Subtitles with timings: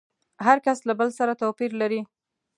[0.45, 2.01] هر کس له بل سره توپير لري.